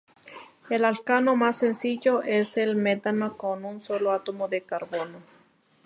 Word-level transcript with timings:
El 0.71 0.83
alcano 0.83 1.35
más 1.35 1.59
sencillo 1.59 2.23
es 2.23 2.57
el 2.57 2.75
metano 2.75 3.37
con 3.37 3.65
un 3.65 3.83
solo 3.83 4.11
átomo 4.13 4.47
de 4.47 4.63
carbono. 4.63 5.19